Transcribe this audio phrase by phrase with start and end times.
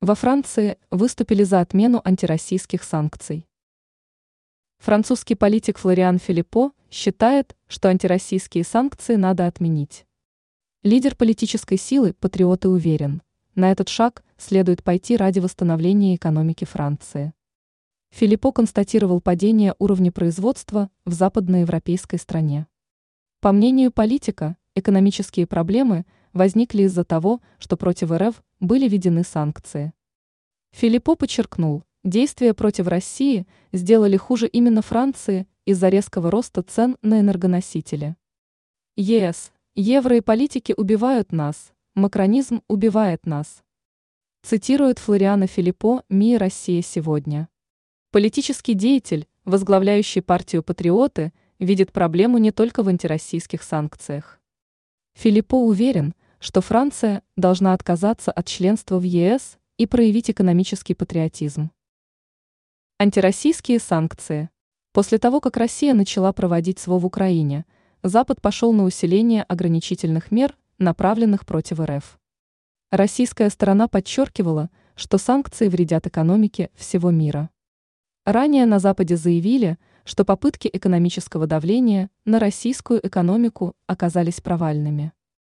[0.00, 3.48] Во Франции выступили за отмену антироссийских санкций.
[4.78, 10.06] Французский политик Флориан Филиппо считает, что антироссийские санкции надо отменить.
[10.84, 13.22] Лидер политической силы «Патриоты» уверен,
[13.56, 17.34] на этот шаг следует пойти ради восстановления экономики Франции.
[18.10, 22.68] Филиппо констатировал падение уровня производства в западноевропейской стране.
[23.40, 26.06] По мнению политика, экономические проблемы
[26.38, 29.92] возникли из-за того, что против РФ были введены санкции.
[30.70, 38.16] Филиппо подчеркнул, действия против России сделали хуже именно Франции из-за резкого роста цен на энергоносители.
[38.96, 43.62] ЕС, евро и политики убивают нас, макронизм убивает нас.
[44.42, 47.48] Цитирует Флориана Филиппо МИ «Россия сегодня».
[48.12, 54.40] Политический деятель, возглавляющий партию «Патриоты», видит проблему не только в антироссийских санкциях.
[55.14, 61.70] Филиппо уверен, что Франция должна отказаться от членства в ЕС и проявить экономический патриотизм.
[62.98, 64.50] Антироссийские санкции.
[64.92, 67.64] После того, как Россия начала проводить СВО в Украине,
[68.02, 72.18] Запад пошел на усиление ограничительных мер, направленных против РФ.
[72.90, 77.50] Российская сторона подчеркивала, что санкции вредят экономике всего мира.
[78.24, 85.12] Ранее на Западе заявили, что попытки экономического давления на российскую экономику оказались провальными.